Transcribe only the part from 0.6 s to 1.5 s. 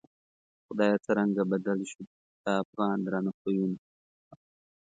خدایه څرنگه